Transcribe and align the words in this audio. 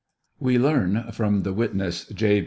We 0.39 0.57
learn 0.57 1.11
from 1.11 1.43
the 1.43 1.53
witness 1.53 2.05
J. 2.05 2.39